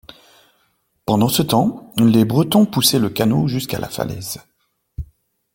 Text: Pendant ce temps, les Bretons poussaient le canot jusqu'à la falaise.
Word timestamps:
Pendant 1.05 1.29
ce 1.29 1.43
temps, 1.43 1.93
les 1.99 2.25
Bretons 2.25 2.65
poussaient 2.65 2.97
le 2.97 3.11
canot 3.11 3.47
jusqu'à 3.47 3.77
la 3.77 3.87
falaise. 3.87 4.39